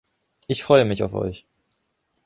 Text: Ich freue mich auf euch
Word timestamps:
Ich 0.47 0.63
freue 0.63 0.83
mich 0.85 1.03
auf 1.03 1.13
euch 1.13 1.45